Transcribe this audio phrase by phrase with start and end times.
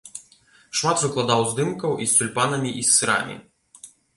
[0.79, 3.35] Шмат выкладаў здымках і з цюльпанамі, і з сырамі.